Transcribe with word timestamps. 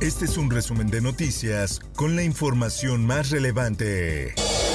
Este 0.00 0.24
es 0.24 0.38
un 0.38 0.50
resumen 0.50 0.88
de 0.88 1.02
noticias 1.02 1.80
con 1.94 2.16
la 2.16 2.22
información 2.22 3.04
más 3.04 3.28
relevante. 3.28 4.32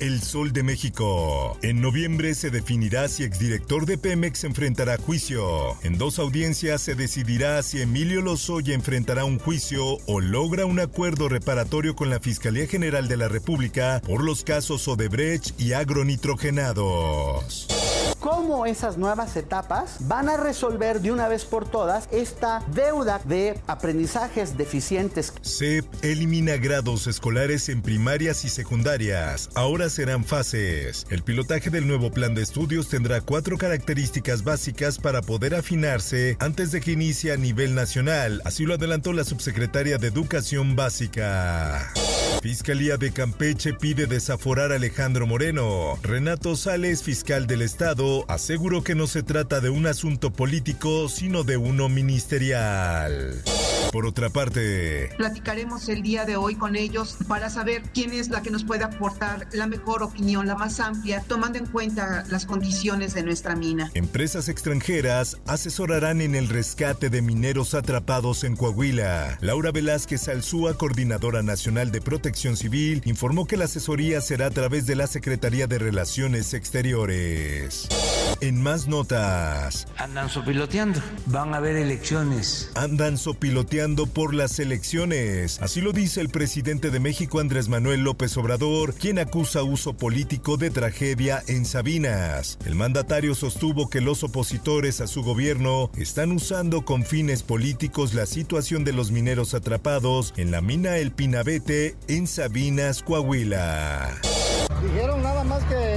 El 0.00 0.22
Sol 0.22 0.52
de 0.52 0.62
México. 0.62 1.58
En 1.60 1.80
noviembre 1.80 2.36
se 2.36 2.50
definirá 2.50 3.08
si 3.08 3.24
exdirector 3.24 3.84
de 3.84 3.98
Pemex 3.98 4.44
enfrentará 4.44 4.96
juicio. 4.96 5.76
En 5.82 5.98
dos 5.98 6.20
audiencias 6.20 6.82
se 6.82 6.94
decidirá 6.94 7.64
si 7.64 7.82
Emilio 7.82 8.22
Lozoya 8.22 8.74
enfrentará 8.74 9.24
un 9.24 9.40
juicio 9.40 9.98
o 10.06 10.20
logra 10.20 10.66
un 10.66 10.78
acuerdo 10.78 11.28
reparatorio 11.28 11.96
con 11.96 12.10
la 12.10 12.20
Fiscalía 12.20 12.68
General 12.68 13.08
de 13.08 13.16
la 13.16 13.26
República 13.26 14.00
por 14.06 14.22
los 14.22 14.44
casos 14.44 14.86
Odebrecht 14.86 15.60
y 15.60 15.72
agronitrogenados 15.72 17.66
cómo 18.20 18.66
esas 18.66 18.98
nuevas 18.98 19.36
etapas 19.36 19.96
van 20.00 20.28
a 20.28 20.36
resolver 20.36 21.00
de 21.00 21.12
una 21.12 21.28
vez 21.28 21.44
por 21.44 21.68
todas 21.68 22.08
esta 22.10 22.62
deuda 22.72 23.20
de 23.24 23.58
aprendizajes 23.66 24.56
deficientes. 24.56 25.32
CEP 25.42 25.86
elimina 26.02 26.56
grados 26.56 27.06
escolares 27.06 27.68
en 27.68 27.82
primarias 27.82 28.44
y 28.44 28.48
secundarias. 28.48 29.50
Ahora 29.54 29.88
serán 29.90 30.24
fases. 30.24 31.06
El 31.10 31.22
pilotaje 31.22 31.70
del 31.70 31.86
nuevo 31.86 32.10
plan 32.10 32.34
de 32.34 32.42
estudios 32.42 32.88
tendrá 32.88 33.20
cuatro 33.20 33.58
características 33.58 34.44
básicas 34.44 34.98
para 34.98 35.22
poder 35.22 35.54
afinarse 35.54 36.36
antes 36.40 36.72
de 36.72 36.80
que 36.80 36.92
inicie 36.92 37.32
a 37.32 37.36
nivel 37.36 37.74
nacional. 37.74 38.42
Así 38.44 38.64
lo 38.64 38.74
adelantó 38.74 39.12
la 39.12 39.24
subsecretaria 39.24 39.98
de 39.98 40.08
Educación 40.08 40.76
Básica. 40.76 41.92
Fiscalía 42.42 42.96
de 42.96 43.12
Campeche 43.12 43.74
pide 43.74 44.06
desaforar 44.06 44.70
a 44.70 44.76
Alejandro 44.76 45.26
Moreno. 45.26 45.98
Renato 46.02 46.54
Sales, 46.54 47.02
fiscal 47.02 47.46
del 47.46 47.62
Estado, 47.62 48.24
aseguró 48.28 48.84
que 48.84 48.94
no 48.94 49.06
se 49.06 49.22
trata 49.22 49.60
de 49.60 49.70
un 49.70 49.86
asunto 49.86 50.32
político, 50.32 51.08
sino 51.08 51.42
de 51.42 51.56
uno 51.56 51.88
ministerial. 51.88 53.42
Por 53.92 54.04
otra 54.04 54.28
parte, 54.28 55.08
platicaremos 55.16 55.88
el 55.88 56.02
día 56.02 56.26
de 56.26 56.36
hoy 56.36 56.56
con 56.56 56.76
ellos 56.76 57.16
para 57.26 57.48
saber 57.48 57.82
quién 57.94 58.12
es 58.12 58.28
la 58.28 58.42
que 58.42 58.50
nos 58.50 58.64
puede 58.64 58.84
aportar 58.84 59.48
la 59.52 59.66
mejor 59.66 60.02
opinión, 60.02 60.46
la 60.46 60.56
más 60.56 60.78
amplia, 60.78 61.22
tomando 61.26 61.58
en 61.58 61.66
cuenta 61.66 62.24
las 62.28 62.44
condiciones 62.44 63.14
de 63.14 63.22
nuestra 63.22 63.56
mina. 63.56 63.90
Empresas 63.94 64.50
extranjeras 64.50 65.38
asesorarán 65.46 66.20
en 66.20 66.34
el 66.34 66.50
rescate 66.50 67.08
de 67.08 67.22
mineros 67.22 67.72
atrapados 67.72 68.44
en 68.44 68.56
Coahuila. 68.56 69.38
Laura 69.40 69.72
Velázquez 69.72 70.28
Alzúa, 70.28 70.76
coordinadora 70.76 71.42
nacional 71.42 71.90
de 71.90 72.02
protección 72.02 72.58
civil, 72.58 73.00
informó 73.06 73.46
que 73.46 73.56
la 73.56 73.64
asesoría 73.64 74.20
será 74.20 74.46
a 74.46 74.50
través 74.50 74.86
de 74.86 74.96
la 74.96 75.06
Secretaría 75.06 75.66
de 75.66 75.78
Relaciones 75.78 76.52
Exteriores. 76.52 77.88
En 78.42 78.62
más 78.62 78.86
notas. 78.86 79.88
Andan 79.96 80.28
sopiloteando. 80.28 81.00
Van 81.26 81.54
a 81.54 81.56
haber 81.56 81.76
elecciones. 81.76 82.70
Andan 82.74 83.16
sopiloteando 83.16 83.77
por 84.12 84.34
las 84.34 84.58
elecciones. 84.58 85.62
Así 85.62 85.80
lo 85.80 85.92
dice 85.92 86.20
el 86.20 86.30
presidente 86.30 86.90
de 86.90 86.98
México 86.98 87.38
Andrés 87.38 87.68
Manuel 87.68 88.02
López 88.02 88.36
Obrador, 88.36 88.92
quien 88.92 89.20
acusa 89.20 89.62
uso 89.62 89.96
político 89.96 90.56
de 90.56 90.70
tragedia 90.70 91.44
en 91.46 91.64
Sabinas. 91.64 92.58
El 92.66 92.74
mandatario 92.74 93.36
sostuvo 93.36 93.88
que 93.88 94.00
los 94.00 94.24
opositores 94.24 95.00
a 95.00 95.06
su 95.06 95.22
gobierno 95.22 95.92
están 95.96 96.32
usando 96.32 96.84
con 96.84 97.04
fines 97.04 97.44
políticos 97.44 98.14
la 98.14 98.26
situación 98.26 98.82
de 98.82 98.92
los 98.92 99.12
mineros 99.12 99.54
atrapados 99.54 100.34
en 100.36 100.50
la 100.50 100.60
mina 100.60 100.96
El 100.96 101.12
Pinabete 101.12 101.94
en 102.08 102.26
Sabinas, 102.26 103.04
Coahuila. 103.04 104.20
Dijeron 104.82 105.22
nada 105.22 105.44
más 105.44 105.62
que 105.66 105.87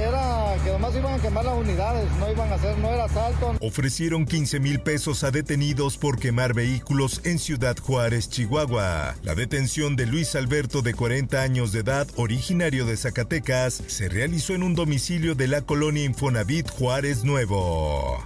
iban 1.02 1.14
a 1.14 1.22
quemar 1.22 1.44
las 1.44 1.58
unidades, 1.58 2.08
no 2.20 2.30
iban 2.30 2.52
a 2.52 2.54
hacer, 2.54 2.78
no 2.78 2.88
era 2.88 3.04
asalto. 3.04 3.56
Ofrecieron 3.60 4.24
15 4.24 4.60
mil 4.60 4.80
pesos 4.80 5.24
a 5.24 5.32
detenidos 5.32 5.98
por 5.98 6.18
quemar 6.18 6.54
vehículos 6.54 7.20
en 7.24 7.40
Ciudad 7.40 7.76
Juárez, 7.76 8.30
Chihuahua. 8.30 9.16
La 9.24 9.34
detención 9.34 9.96
de 9.96 10.06
Luis 10.06 10.36
Alberto 10.36 10.80
de 10.80 10.94
40 10.94 11.42
años 11.42 11.72
de 11.72 11.80
edad, 11.80 12.06
originario 12.16 12.86
de 12.86 12.96
Zacatecas, 12.96 13.82
se 13.86 14.08
realizó 14.08 14.54
en 14.54 14.62
un 14.62 14.76
domicilio 14.76 15.34
de 15.34 15.48
la 15.48 15.62
colonia 15.62 16.04
Infonavit 16.04 16.70
Juárez 16.70 17.24
Nuevo. 17.24 18.22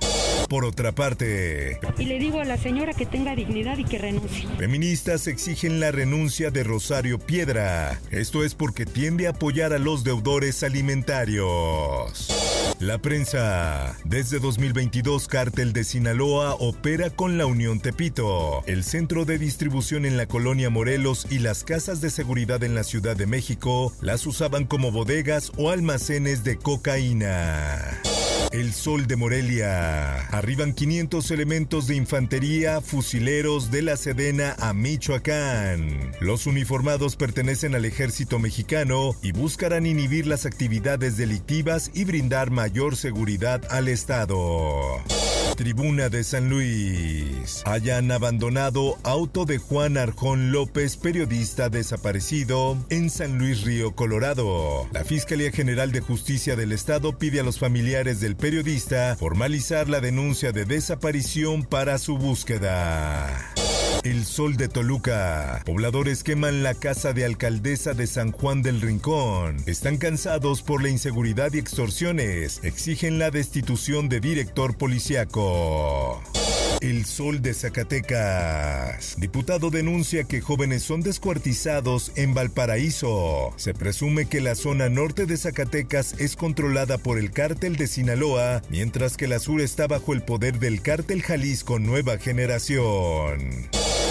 Por 0.48 0.64
otra 0.64 0.92
parte, 0.92 1.80
y 1.98 2.04
le 2.04 2.20
digo 2.20 2.40
a 2.40 2.44
la 2.44 2.56
señora 2.56 2.92
que 2.92 3.04
tenga 3.04 3.34
dignidad 3.34 3.78
y 3.78 3.84
que 3.84 3.98
renuncie. 3.98 4.46
Feministas 4.58 5.26
exigen 5.26 5.80
la 5.80 5.90
renuncia 5.90 6.52
de 6.52 6.62
Rosario 6.62 7.18
Piedra. 7.18 8.00
Esto 8.12 8.44
es 8.44 8.54
porque 8.54 8.86
tiende 8.86 9.26
a 9.26 9.30
apoyar 9.30 9.72
a 9.72 9.78
los 9.78 10.04
deudores 10.04 10.62
alimentarios. 10.62 12.55
La 12.80 12.98
prensa. 12.98 13.96
Desde 14.04 14.38
2022, 14.38 15.28
Cártel 15.28 15.72
de 15.72 15.82
Sinaloa 15.82 16.54
opera 16.58 17.08
con 17.08 17.38
la 17.38 17.46
Unión 17.46 17.80
Tepito, 17.80 18.62
el 18.66 18.84
centro 18.84 19.24
de 19.24 19.38
distribución 19.38 20.04
en 20.04 20.18
la 20.18 20.26
colonia 20.26 20.68
Morelos 20.68 21.26
y 21.30 21.38
las 21.38 21.64
casas 21.64 22.02
de 22.02 22.10
seguridad 22.10 22.62
en 22.64 22.74
la 22.74 22.84
Ciudad 22.84 23.16
de 23.16 23.26
México 23.26 23.94
las 24.02 24.26
usaban 24.26 24.66
como 24.66 24.92
bodegas 24.92 25.52
o 25.56 25.70
almacenes 25.70 26.44
de 26.44 26.58
cocaína. 26.58 28.02
El 28.52 28.72
Sol 28.72 29.06
de 29.06 29.16
Morelia. 29.16 30.28
Arriban 30.28 30.72
500 30.72 31.30
elementos 31.30 31.86
de 31.86 31.96
infantería, 31.96 32.80
fusileros 32.80 33.70
de 33.70 33.82
la 33.82 33.96
Sedena 33.96 34.56
a 34.58 34.72
Michoacán. 34.72 36.12
Los 36.20 36.46
uniformados 36.46 37.16
pertenecen 37.16 37.74
al 37.74 37.84
ejército 37.84 38.38
mexicano 38.38 39.14
y 39.22 39.32
buscarán 39.32 39.86
inhibir 39.86 40.26
las 40.26 40.46
actividades 40.46 41.16
delictivas 41.16 41.90
y 41.94 42.04
brindar 42.04 42.50
mayor 42.50 42.96
seguridad 42.96 43.62
al 43.70 43.88
Estado. 43.88 45.02
Tribuna 45.56 46.08
de 46.10 46.22
San 46.22 46.50
Luis. 46.50 47.62
Hayan 47.64 48.12
abandonado 48.12 48.98
auto 49.02 49.46
de 49.46 49.58
Juan 49.58 49.96
Arjón 49.96 50.52
López, 50.52 50.96
periodista 50.96 51.68
desaparecido, 51.70 52.76
en 52.90 53.10
San 53.10 53.38
Luis 53.38 53.62
Río, 53.62 53.96
Colorado. 53.96 54.86
La 54.92 55.04
Fiscalía 55.04 55.50
General 55.50 55.90
de 55.90 56.00
Justicia 56.00 56.54
del 56.54 56.72
Estado 56.72 57.18
pide 57.18 57.40
a 57.40 57.42
los 57.42 57.58
familiares 57.58 58.20
del 58.20 58.36
periodista 58.36 59.16
formalizar 59.18 59.88
la 59.88 60.00
denuncia 60.00 60.52
de 60.52 60.66
desaparición 60.66 61.64
para 61.64 61.98
su 61.98 62.18
búsqueda. 62.18 63.54
El 64.06 64.24
Sol 64.24 64.56
de 64.56 64.68
Toluca. 64.68 65.62
Pobladores 65.64 66.22
queman 66.22 66.62
la 66.62 66.74
casa 66.74 67.12
de 67.12 67.24
alcaldesa 67.24 67.92
de 67.92 68.06
San 68.06 68.30
Juan 68.30 68.62
del 68.62 68.80
Rincón. 68.80 69.56
Están 69.66 69.96
cansados 69.96 70.62
por 70.62 70.80
la 70.80 70.90
inseguridad 70.90 71.52
y 71.52 71.58
extorsiones. 71.58 72.60
Exigen 72.62 73.18
la 73.18 73.32
destitución 73.32 74.08
de 74.08 74.20
director 74.20 74.78
policiaco. 74.78 76.22
El 76.80 77.04
Sol 77.04 77.42
de 77.42 77.52
Zacatecas. 77.52 79.16
Diputado 79.18 79.70
denuncia 79.70 80.22
que 80.22 80.40
jóvenes 80.40 80.84
son 80.84 81.00
descuartizados 81.00 82.12
en 82.14 82.32
Valparaíso. 82.32 83.54
Se 83.56 83.74
presume 83.74 84.26
que 84.26 84.40
la 84.40 84.54
zona 84.54 84.88
norte 84.88 85.26
de 85.26 85.36
Zacatecas 85.36 86.14
es 86.18 86.36
controlada 86.36 86.98
por 86.98 87.18
el 87.18 87.32
cártel 87.32 87.74
de 87.74 87.88
Sinaloa, 87.88 88.62
mientras 88.68 89.16
que 89.16 89.26
la 89.26 89.40
sur 89.40 89.60
está 89.60 89.88
bajo 89.88 90.12
el 90.12 90.22
poder 90.22 90.60
del 90.60 90.80
cártel 90.80 91.22
Jalisco 91.22 91.80
Nueva 91.80 92.18
Generación. 92.18 93.68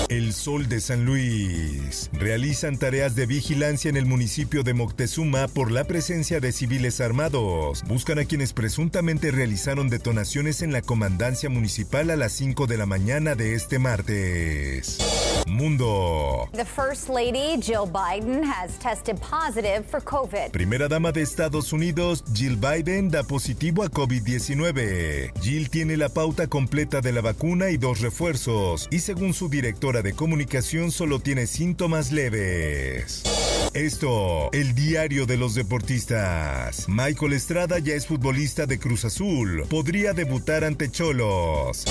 El 0.10 0.34
Sol 0.34 0.70
de 0.70 0.82
San 0.82 1.03
Luis. 1.06 2.12
Realizan 2.14 2.78
tareas 2.78 3.16
de 3.16 3.26
vigilancia 3.26 3.90
en 3.90 3.97
el 3.97 4.06
municipio 4.06 4.62
de 4.62 4.76
Moctezuma 4.76 5.47
por 5.47 5.72
la 5.72 5.85
presencia 5.85 6.40
de 6.40 6.52
civiles 6.52 7.02
armados. 7.02 7.84
Buscan 7.88 8.20
a 8.20 8.26
quienes 8.26 8.53
presuntamente 8.53 9.32
realizaron 9.32 9.90
detonaciones 9.90 10.62
en 10.62 10.72
la 10.72 10.84
comandancia 10.84 11.50
municipal 11.50 12.12
a 12.12 12.16
las 12.16 12.34
5 12.34 12.68
de 12.68 12.78
la 12.78 12.85
mañana 12.85 13.34
de 13.34 13.56
este 13.56 13.79
martes. 13.79 15.00
Mundo. 15.47 16.50
The 16.53 16.66
First 16.66 17.09
Lady 17.09 17.59
Jill 17.62 17.88
Biden 17.88 18.44
has 18.44 18.78
tested 18.79 19.18
positive 19.20 19.84
for 19.90 20.03
COVID. 20.03 20.52
Primera 20.52 20.88
dama 20.88 21.12
de 21.12 21.22
Estados 21.22 21.74
Unidos, 21.74 22.24
Jill 22.34 22.58
Biden, 22.58 23.09
da 23.09 23.24
positivo 23.24 23.84
a 23.84 23.90
COVID-19. 23.90 25.32
Jill 25.41 25.70
tiene 25.70 25.97
la 25.97 26.09
pauta 26.09 26.47
completa 26.47 27.02
de 27.02 27.12
la 27.12 27.22
vacuna 27.22 27.70
y 27.70 27.78
dos 27.78 28.02
refuerzos, 28.02 28.88
y 28.91 29.00
según 29.00 29.34
su 29.34 29.50
directora 29.50 29.95
de 30.02 30.14
comunicación 30.14 30.92
solo 30.92 31.20
tiene 31.20 31.47
síntomas 31.47 32.12
leves. 32.12 33.34
Esto, 33.76 34.50
el 34.54 34.74
diario 34.74 35.26
de 35.26 35.36
los 35.36 35.54
deportistas. 35.54 36.88
Michael 36.88 37.34
Estrada 37.34 37.78
ya 37.80 37.94
es 37.94 38.08
futbolista 38.08 38.66
de 38.66 38.80
Cruz 38.80 39.04
Azul. 39.04 39.66
Podría 39.70 40.14
debutar 40.14 40.64
ante 40.64 40.90
Cholos. 40.90 41.84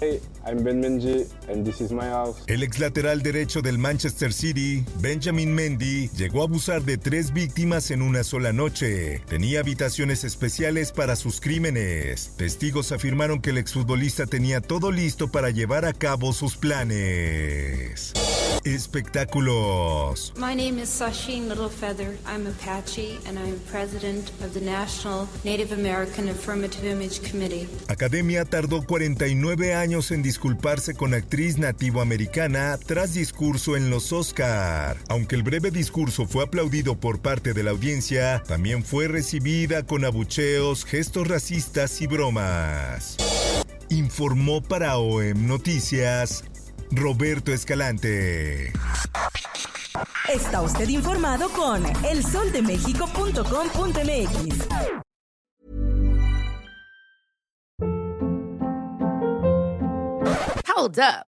Hey, 0.00 0.22
I'm 0.46 0.64
Ben 0.64 0.80
Menji 0.80 1.26
and 1.52 1.62
this 1.62 1.82
is 1.82 1.92
my 1.92 2.06
house. 2.06 2.38
El 2.46 2.62
ex 2.62 2.78
lateral 2.78 3.22
derecho 3.22 3.60
del 3.60 3.76
Manchester 3.76 4.32
City, 4.32 4.82
Benjamin 5.02 5.54
Mendy, 5.54 6.08
llegó 6.16 6.40
a 6.40 6.44
abusar 6.44 6.84
de 6.84 6.96
tres 6.96 7.34
víctimas 7.34 7.90
en 7.90 8.00
una 8.00 8.24
sola 8.24 8.54
noche. 8.54 9.20
Tenía 9.28 9.60
habitaciones 9.60 10.24
especiales 10.24 10.90
para 10.90 11.16
sus 11.16 11.42
crímenes. 11.42 12.32
Testigos 12.38 12.92
afirmaron 12.92 13.42
que 13.42 13.50
el 13.50 13.58
exfutbolista 13.58 14.24
tenía 14.24 14.62
todo 14.62 14.90
listo 14.90 15.28
para 15.28 15.50
llevar 15.50 15.84
a 15.84 15.92
cabo 15.92 16.32
sus 16.32 16.56
planes. 16.56 18.14
Espectáculos. 18.66 20.32
My 20.36 20.52
name 20.52 20.80
is 20.80 20.88
Sasheen 20.88 21.48
Littlefeather. 21.48 22.16
I'm 22.26 22.48
Apache 22.48 23.16
and 23.24 23.38
I'm 23.38 23.60
president 23.70 24.28
of 24.42 24.54
the 24.54 24.60
National 24.60 25.28
Native 25.44 25.72
American 25.72 26.28
Affirmative 26.28 26.84
Image 26.84 27.20
Committee. 27.30 27.68
Academia 27.86 28.44
tardó 28.44 28.84
49 28.84 29.74
años 29.74 30.10
en 30.10 30.22
disculparse 30.22 30.94
con 30.94 31.14
actriz 31.14 31.58
nativoamericana 31.58 32.76
tras 32.84 33.14
discurso 33.14 33.76
en 33.76 33.88
los 33.88 34.12
Oscar. 34.12 34.96
Aunque 35.08 35.36
el 35.36 35.44
breve 35.44 35.70
discurso 35.70 36.26
fue 36.26 36.42
aplaudido 36.42 36.96
por 36.96 37.20
parte 37.20 37.52
de 37.52 37.62
la 37.62 37.70
audiencia, 37.70 38.42
también 38.48 38.82
fue 38.82 39.06
recibida 39.06 39.84
con 39.84 40.04
abucheos, 40.04 40.84
gestos 40.84 41.28
racistas 41.28 42.00
y 42.00 42.08
bromas. 42.08 43.16
Informó 43.90 44.60
para 44.60 44.98
OEM 44.98 45.46
Noticias 45.46 46.42
Roberto 46.90 47.52
Escalante. 47.52 48.72
Está 50.32 50.62
usted 50.62 50.88
informado 50.88 51.50
con 51.50 51.84
elsoldemexico.com.mx. 52.04 54.68
Hold 60.76 60.98
up. 60.98 61.35